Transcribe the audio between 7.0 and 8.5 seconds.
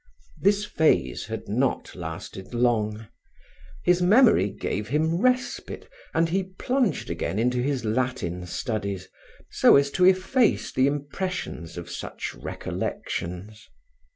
again into his Latin